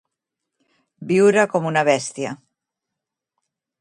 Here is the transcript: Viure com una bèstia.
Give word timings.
Viure 1.11 1.43
com 1.53 1.69
una 1.73 1.83
bèstia. 1.91 2.33